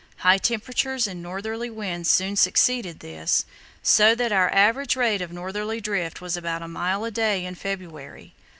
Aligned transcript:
High 0.17 0.39
temperatures 0.39 1.05
and 1.05 1.21
northerly 1.21 1.69
winds 1.69 2.09
soon 2.09 2.35
succeeded 2.35 3.01
this, 3.01 3.45
so 3.83 4.15
that 4.15 4.31
our 4.31 4.51
average 4.51 4.95
rate 4.95 5.21
of 5.21 5.31
northerly 5.31 5.79
drift 5.79 6.21
was 6.21 6.35
about 6.35 6.63
a 6.63 6.67
mile 6.67 7.03
a 7.05 7.11
day 7.11 7.45
in 7.45 7.53
February. 7.53 8.33